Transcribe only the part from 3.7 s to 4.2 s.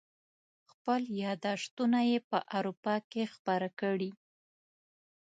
کړي.